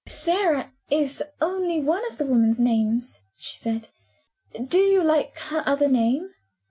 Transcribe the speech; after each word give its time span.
"Sara 0.07 0.71
is 0.89 1.21
only 1.39 1.79
one 1.79 2.01
of 2.11 2.17
the 2.17 2.25
woman's 2.25 2.59
names," 2.59 3.19
she 3.35 3.55
said. 3.57 3.89
"Do 4.67 4.79
you 4.79 5.03
like 5.03 5.37
her 5.49 5.61
other 5.67 5.87
name?" 5.87 6.33